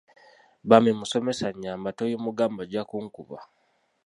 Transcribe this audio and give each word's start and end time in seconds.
Bambi 0.69 0.91
Musomesa 0.99 1.47
nnyamba 1.53 1.95
tobimugamba 1.97 2.61
ajja 2.65 2.81
kunkuba. 2.89 3.37